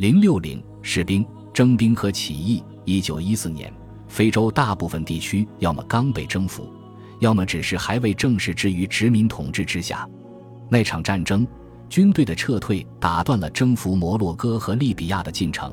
[0.00, 1.22] 零六零士兵
[1.52, 2.64] 征兵和起义。
[2.86, 3.70] 一九一四年，
[4.08, 6.72] 非洲大部分地区要么刚被征服，
[7.18, 10.08] 要么只是还未正式置于殖民统治之下。
[10.70, 11.46] 那场战争，
[11.90, 15.70] 军队的撤退打断了征服摩洛哥和利比亚的进程，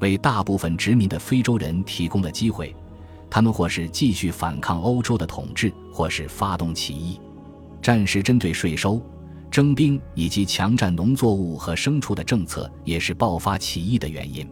[0.00, 2.74] 为大部分殖民的非洲人提供了机会。
[3.28, 7.20] 他们或是继续反抗欧洲的统治，或是发动起义。
[7.82, 9.02] 战时针对税收、
[9.56, 14.46] 征兵以及强占农作物和牲畜的政策，也是爆发起义的原因。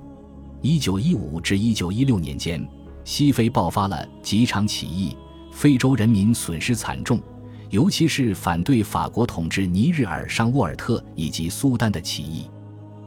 [0.63, 2.67] 一九一五至一九一六年间，
[3.05, 5.15] 西非爆发了几场起义，
[5.53, 7.21] 非洲人民损失惨重，
[7.69, 12.47] 尤其是反对法国统治尼日尔上沃尔特以及苏丹的起义。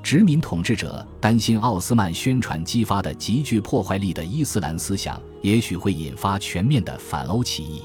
[0.03, 7.81] 殖民统治者担心奥斯曼宣传激发的极具破坏力的伊斯兰思想，也许会引发全面的反欧起义。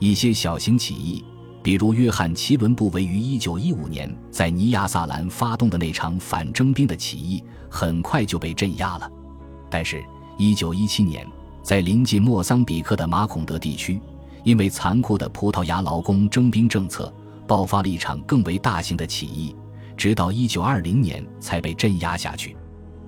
[0.00, 1.24] 一些小型起义，
[1.66, 9.10] 比如约翰·齐伦布于1915年在尼亚萨兰发动的那场反征兵的起义，很快就被镇压了。
[9.68, 10.00] 但是
[10.38, 11.26] ，1917年，
[11.64, 14.00] 在临近莫桑比克的马孔德地区，
[14.44, 17.12] 因为残酷的葡萄牙劳工征兵政策，
[17.48, 19.52] 爆发了一场更为大型的起义。
[19.96, 22.56] 直到一九二零年才被镇压下去。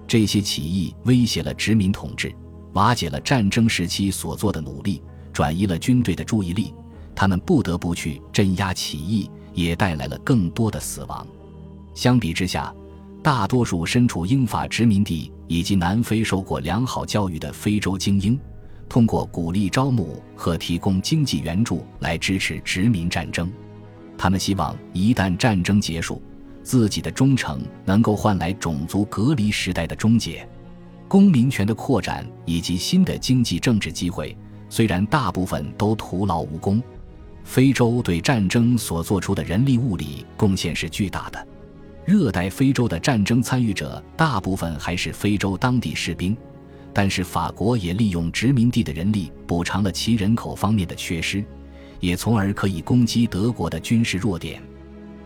[0.05, 2.35] 这些起义威胁了殖民统治，
[2.73, 5.01] 瓦解了战争时期所做的努力，
[5.33, 6.75] 转移了军队的注意力。
[7.19, 11.27] 他们不得不去镇压起义，也带来了更多的死亡。
[11.93, 12.73] 相比之下，
[13.25, 18.39] 大多数身处英法殖民地以及南非受过良好教育的非洲精英，
[18.89, 23.51] 通过鼓励招募和提供经济援助来支持殖民战争。
[24.17, 26.23] 他们希望一旦战争结束。
[26.63, 30.49] 自己的忠诚能够换来种族隔离时代的终结，
[31.09, 34.37] 公民权的扩展以及新的经济政治机会，
[34.69, 36.81] 虽然大部分都徒劳无功。
[37.49, 41.49] 非洲对战争所做出的人力物力贡献是巨大的。
[42.05, 46.37] 热带非洲的战争参与者大部分还是非洲当地士兵，
[46.93, 51.43] 但是法国也利用殖民地的人力补偿了其人口方面的缺失，
[52.01, 54.63] 也从而可以攻击德国的军事弱点。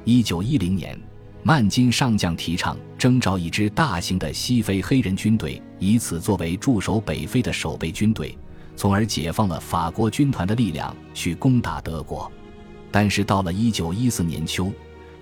[0.04, 0.96] 一九一零年。
[1.44, 8.38] 曼金上将提倡征召一支大型的西非黑人军队，以此作为驻守北非的守备军队，
[8.76, 12.30] 从而解放了法国军团的力量去攻打德国。
[12.90, 14.70] 但是到了1914年秋，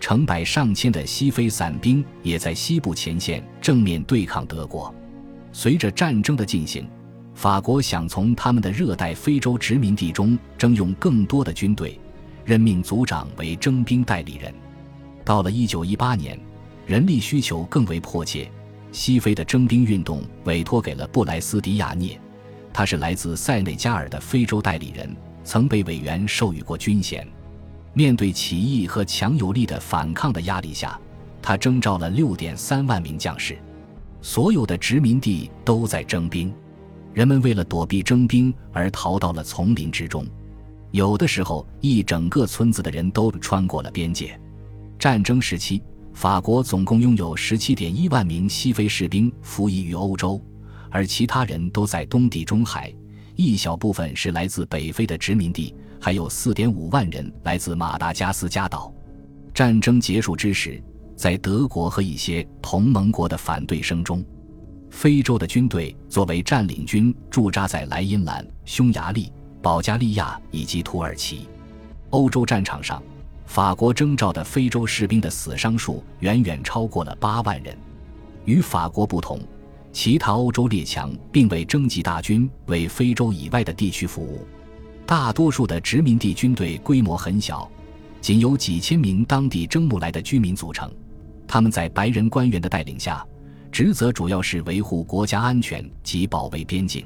[0.00, 4.92] 成百上千的西非散兵也在西部前线正面对抗德国。
[5.52, 6.88] 随着战争的进行，
[7.34, 11.98] 法国想从他们的热带非洲殖民地中征用更多的军队，
[12.44, 14.52] 任命族长为征兵代理人。
[15.24, 16.38] 到了一九一八年，
[16.86, 18.50] 人力需求更为迫切，
[18.90, 22.20] 西非的征兵运动委托给了布莱斯迪亚涅，
[22.72, 25.14] 他是来自塞内加尔的非洲代理人，
[25.44, 27.26] 曾被委员授予过军衔。
[27.92, 30.98] 面对起义和强有力的反抗的压力下，
[31.42, 33.58] 他征召了六点三万名将士。
[34.22, 36.54] 所有的殖民地都在征兵，
[37.12, 40.24] 人们为了躲避征兵而逃到了丛林之中，
[40.92, 44.38] 有的时候一整个村子的人都穿过了边界。
[44.98, 45.82] 战争时期，
[46.12, 50.40] 法国总共拥有十七点一万名西非士兵服役于欧洲，
[50.90, 52.92] 而其他人都在东地中海，
[53.36, 58.92] 一小部分是来自北非的殖民地，还有四点五万人来自马达加斯加岛。
[59.54, 60.82] 战争结束之时，
[61.16, 64.24] 在德国和一些同盟国的反对声中，
[64.90, 71.48] 非洲的军队作为占领军驻扎在莱茵兰、匈牙利、保加利亚以及土耳其。
[72.10, 73.02] 欧洲战场上。
[73.46, 77.76] 法国征召的非洲士兵的死伤数远远超过了八万人。
[78.44, 79.40] 与法国不同，
[79.92, 84.46] 其他欧洲列强并未征集大军为非洲以外的地区服务。
[85.04, 87.68] 大多数的殖民地军队规模很小，
[88.20, 90.90] 仅由几千名当地征募来的居民组成。
[91.48, 93.26] 他们在白人官员的带领下，
[93.72, 97.04] 职责主要是维护国家安全及保卫边境。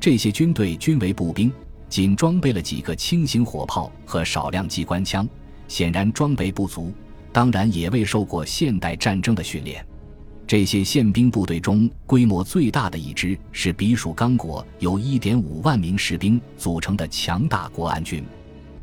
[0.00, 1.52] 这些军队均为步兵，
[1.88, 5.28] 仅装备了几个轻型火炮和少量机关枪。
[5.68, 6.92] 显然装备不足，
[7.30, 9.86] 当然也未受过现代战争的训练。
[10.48, 18.24] 这些宪兵部队中规模最大的一支是比属刚果由1.5万名士兵组成的强大国安军。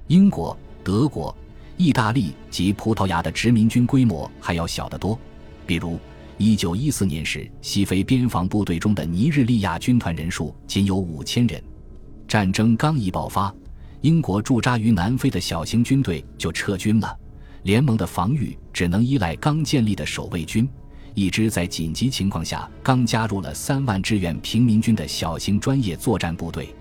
[0.06, 1.36] 英国、德国、
[1.76, 5.20] 意大利及葡萄牙的殖民军规模还要小得多。
[5.66, 6.00] 比如
[6.38, 11.64] ，1914年时，西非边防部队中的尼日利亚军团人数仅有5000人。
[12.28, 13.52] 战争刚一爆发。
[14.02, 17.18] 英国驻扎于南非的小型军队就撤军了，
[17.64, 20.70] 联盟的防御只能依赖刚建立的守卫军，
[21.16, 26.76] 一支在紧急情况下刚加入了三万志愿平民军的小型专业作战部队。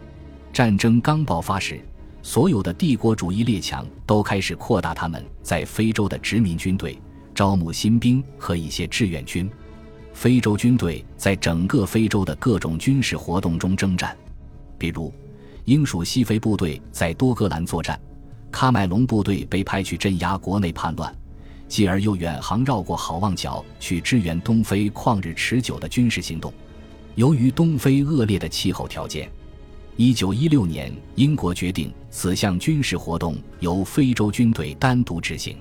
[0.53, 1.81] 战争刚爆发时，
[2.21, 7.01] 所有的帝国主义列强都开始扩大他们在非洲的殖民军队，
[7.35, 9.49] 招募新兵和一些志愿军。
[10.13, 14.17] 非洲军队在整个非洲的各种军事活动中征战，
[14.79, 15.13] 比如
[15.65, 18.01] 英属西非部队在多格兰作战，
[18.53, 21.13] 喀麦隆部队被派去镇压国内叛乱，
[21.69, 26.52] 继而又远航绕过好望角去支援东非旷日持久的军事行动。
[27.14, 29.31] 由于东非恶劣的气候条件，
[29.96, 35.56] 一九一六年英国决定此项军事活动由非洲军队单独执行。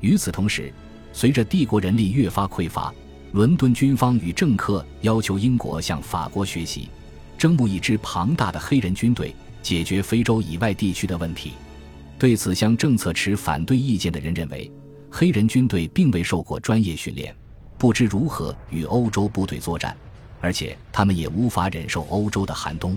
[0.00, 0.72] 与此同时，
[1.12, 2.92] 随着帝国人力越发匮乏。
[3.32, 6.88] 伦敦军方与政客要求英国向法国学习，
[7.36, 11.52] 征募一支庞大的黑人军队，解决非洲以外地区的问题。
[12.18, 14.70] 对此项政策持反对意见的人认为，
[15.10, 17.34] 黑人军队并未受过专业训练，
[17.76, 19.96] 不知如何与欧洲部队作战，
[20.40, 22.96] 而且他们也无法忍受欧洲的寒冬。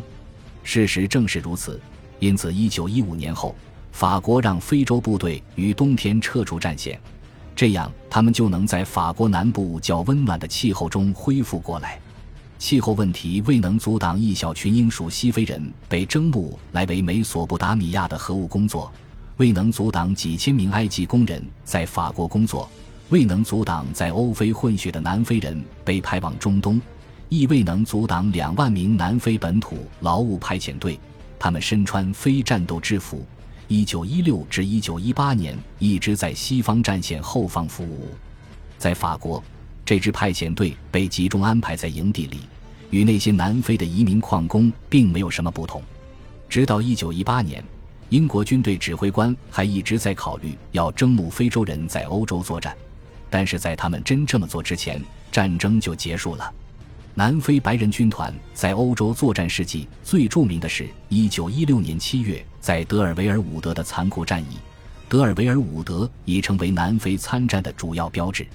[0.64, 1.80] 事实正是如此，
[2.20, 3.56] 因此，1915年后，
[3.92, 7.00] 法国让非洲部队于冬天撤出战线。
[7.56, 12.00] 这样，他们就能在法国南部较温暖的气候中恢复过来。
[12.58, 18.92] 气候问题未能阻挡一小群英属西非人被征募来为美索不达米亚的核武工作，
[19.38, 22.70] 未能阻挡几千名埃及工人在法国工作，
[23.10, 26.80] 未能阻挡在欧非混血的南非人被派往中东，
[27.30, 31.00] 亦未能阻挡两万名南非本土劳务派遣队，
[31.40, 33.26] 他们身穿非战斗制服。
[33.68, 38.10] 一九一六至一九一八年，一直在西方战线后方服务。
[38.78, 39.42] 在法国，
[39.86, 42.40] 这支派遣队被集中安排在营地里，
[42.90, 45.82] 与那些南非的移民矿工并没有什么不同。
[46.50, 47.64] 直到一九一八年，
[48.12, 52.76] 英国军队指挥官还一直在考虑要征募非洲人在欧洲作战，
[53.30, 56.54] 但是在他们真这么做之前，战争就结束了。
[57.14, 64.58] 南非白人军团在欧洲作战事迹最著名的是1916年7月在德尔维尔伍德的残酷战役。
[65.08, 68.46] 德尔维尔伍德已成为南非参战的主要标志。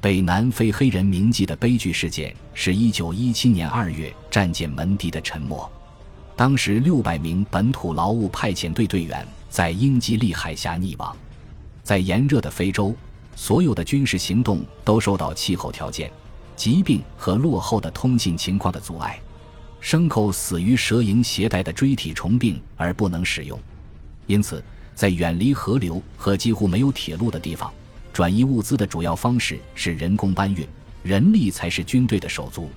[0.00, 5.68] 被南非黑人铭记的悲剧事件是1917年2月战舰门迪的沉没。
[6.36, 11.16] 当时600名本土劳务派遣队队员在英吉利海峡溺亡。
[11.82, 12.94] 在炎热的非洲，
[13.36, 16.10] 所有的军事行动都受到气候条件。
[16.54, 19.18] 疾病和落后的通信情况的阻碍，
[19.82, 23.58] 牲口死于蛇蝇携带的锥体虫病而不能使用，
[24.26, 24.62] 因此
[24.94, 27.72] 在远离河流和几乎没有铁路的地方，
[28.12, 30.64] 转移物资的主要方式是人工搬运，
[31.02, 32.70] 人力才是军队的手足。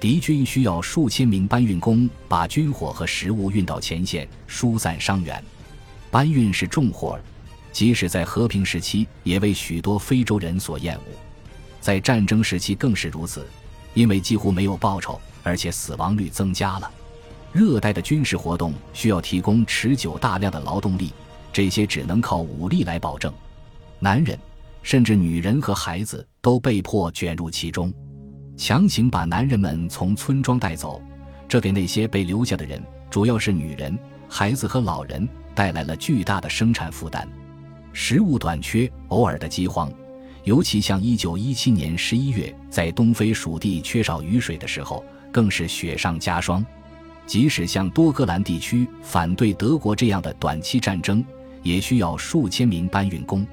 [0.00, 5.42] 敌军需要数千名搬运工把军火和食物运到前线，疏散伤员。
[6.08, 7.18] 搬运是重活，
[7.72, 11.02] 即使在和平时期，也为许多非洲人所厌恶。
[11.80, 13.44] 在战争时期更是如此，
[13.92, 16.88] 因为几乎没有报酬，而且死亡率增加了。
[17.52, 21.12] 热带的军事活动需要提供持久大量的劳动力，
[21.52, 23.32] 这些只能靠武力来保证。
[23.98, 24.38] 男人，
[24.84, 27.92] 甚至女人和孩子都被迫卷入其中，
[28.58, 31.00] 强行把男人们从村庄带走，
[31.48, 33.96] 这给那些被留下的人，主要是女人、
[34.28, 37.26] 孩子和老人，带来了巨大的生产负担。
[37.92, 39.90] 食物短缺，偶尔的饥荒。
[40.42, 46.64] 尤其像1917年11月，在东非属地缺少雨水的时候，更是雪上加霜。
[47.26, 51.24] 即使像多格兰地区反对德国这样的短期战争，
[51.62, 53.46] 也需要数千名搬运工。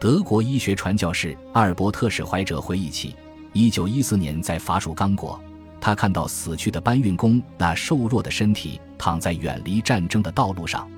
[0.00, 3.14] 德国医学传教士阿尔伯特·史怀哲回忆起
[3.54, 5.40] ，1914年在法属刚果，
[5.80, 10.88] 他看到死去的搬运工那瘦弱的身体躺在远离战争的道路上。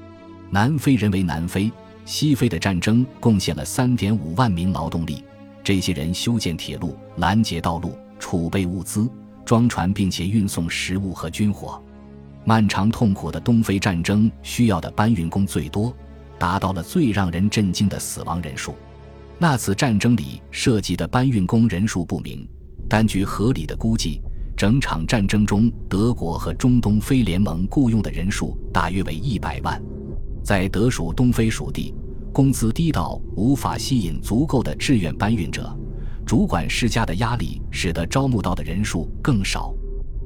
[0.50, 1.71] 南非人为南非。
[2.07, 5.23] 西非的战争贡献了三点五万名劳动力，
[5.62, 9.09] 这些人修建铁路、拦截道路、储备物资、
[9.45, 11.80] 装船，并且运送食物和军火。
[12.45, 15.95] 漫长痛苦的东非战争需要的搬运工最多，
[16.37, 18.75] 达到了最让人震惊的死亡人数。
[19.42, 22.47] 那次战争里涉及的搬运工人数不明，
[22.87, 24.20] 但据合理的估计，
[24.54, 29.82] 整场战争中德国和中东非联盟雇佣的人数大约为一百万。
[30.44, 31.94] 在德属东非属地，
[32.35, 35.75] 工资低到无法吸引足够的志愿搬运者，
[36.26, 39.75] 主管施加的压力使得招募到的人数更少。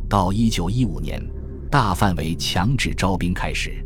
[0.09, 1.25] 到1915年，
[1.71, 3.81] 大范围强制招兵开始。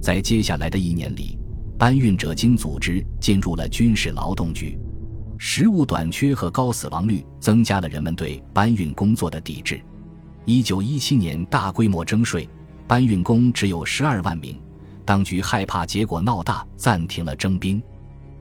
[0.00, 1.38] 在接下来的一年里，
[1.82, 4.78] 搬运者经组织进入了军事劳动局。
[5.36, 9.82] 食物短缺和高死亡率增加了人们对搬运工作的抵制。
[10.46, 12.48] 1917年大规模征税，
[12.86, 14.56] 搬运工只有12万名。
[15.04, 17.82] 当局害怕结果闹大，暂停了征兵。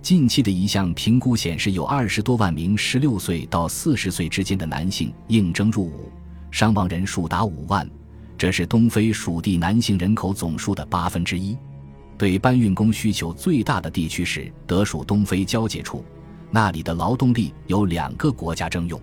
[0.03, 6.12] 近期的一项评估显示，有二十多万名十六岁到四十岁之间的男性应征入伍，
[6.51, 7.89] 伤亡人数达五万，
[8.38, 11.57] 这是东非属地男性人口总数的八分之一。
[12.21, 16.05] 对搬运工需求最大的地区是德属东非交界处，
[16.51, 19.01] 那里的劳动力由两个国家征用。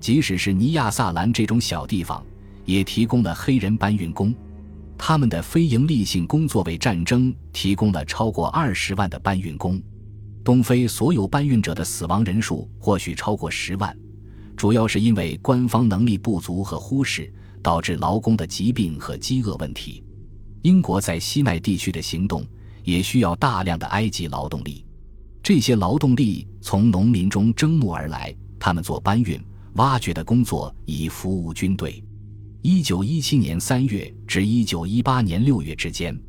[0.00, 2.24] 即使是尼亚萨兰这种小地方，
[2.64, 4.34] 也提供了黑人搬运工。
[4.96, 9.78] 他们的非营利性工作为战争提供了超过二十万的搬运工。
[10.42, 13.94] 东非所有搬运者的死亡人数或许超过十万，
[14.56, 17.30] 主要是因为官方能力不足和忽视，
[17.62, 20.02] 导致劳工的疾病和饥饿问题。
[20.66, 22.44] 英国在西奈地区的行动
[22.82, 24.84] 也需要大量的埃及劳动力，
[25.40, 29.40] 这些劳动力从农民中征募而来，他们做搬运、
[29.74, 32.02] 挖掘的工作，以服务军队。
[32.62, 36.20] 一九一七年三月至一九一八年六月之间，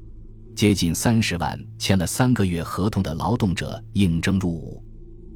[0.56, 4.84] 接近三十万签了三个月合同的劳动者应征入伍。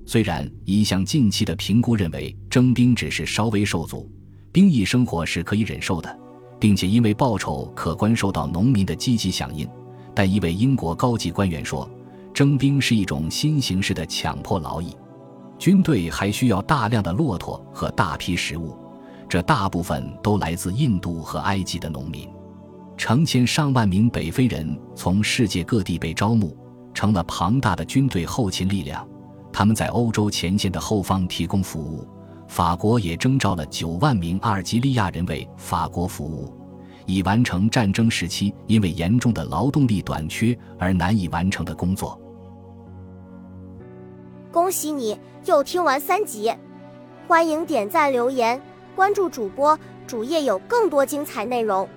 [0.06, 4.08] 虽然一项近期的评估认为征兵只是稍微受阻，
[4.52, 6.20] 兵役生活是可以忍受的，
[6.62, 9.68] 并且因为报酬可观受到农民的积极响应，
[10.14, 11.90] 但一位英国高级官员说，
[12.36, 14.96] 征兵是一种新形式的强迫劳役。
[15.58, 18.78] 军队还需要大量的骆驼和大批食物。
[19.28, 22.30] 这大部分都来自印度和埃及的农民，
[22.96, 26.56] 成千上万名北非人从世界各地被招募，
[26.94, 29.08] 成了庞大的军队后勤力量。
[29.52, 32.08] 他们在欧洲前线的后方提供服务。
[32.52, 36.54] 法国也征召了九万名阿尔及利亚人为法国服务，
[37.06, 42.20] 以完成战争时期因为严重的劳动力短缺而难以完成的工作。
[44.52, 46.54] 恭喜你又听完三集，
[47.26, 48.62] 欢迎点赞留言。
[48.98, 51.88] 关注主播，主页有更多精彩内容。